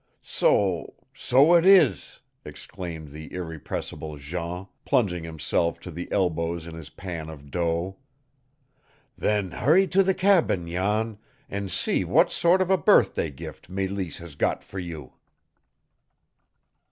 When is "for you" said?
14.63-15.13